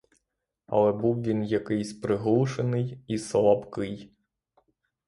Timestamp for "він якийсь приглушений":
1.23-3.03